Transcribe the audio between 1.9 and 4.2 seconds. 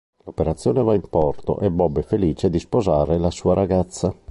è felice di sposare la sua ragazza.